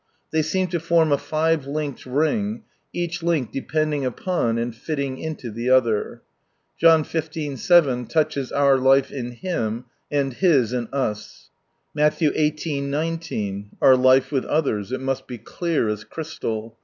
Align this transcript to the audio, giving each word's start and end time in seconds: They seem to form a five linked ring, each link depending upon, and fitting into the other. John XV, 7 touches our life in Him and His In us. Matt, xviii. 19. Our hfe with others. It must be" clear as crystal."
They 0.31 0.41
seem 0.41 0.65
to 0.69 0.79
form 0.79 1.11
a 1.11 1.17
five 1.19 1.67
linked 1.67 2.07
ring, 2.07 2.63
each 2.91 3.21
link 3.21 3.51
depending 3.51 4.03
upon, 4.03 4.57
and 4.57 4.75
fitting 4.75 5.19
into 5.19 5.51
the 5.51 5.69
other. 5.69 6.23
John 6.79 7.03
XV, 7.03 7.59
7 7.59 8.07
touches 8.07 8.51
our 8.51 8.79
life 8.79 9.11
in 9.11 9.29
Him 9.33 9.85
and 10.09 10.33
His 10.33 10.73
In 10.73 10.87
us. 10.91 11.51
Matt, 11.93 12.15
xviii. 12.15 12.81
19. 12.81 13.75
Our 13.79 13.93
hfe 13.93 14.31
with 14.31 14.45
others. 14.45 14.91
It 14.91 15.01
must 15.01 15.27
be" 15.27 15.37
clear 15.53 15.87
as 15.87 16.03
crystal." 16.03 16.79